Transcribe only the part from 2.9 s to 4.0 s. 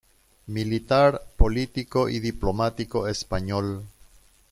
español.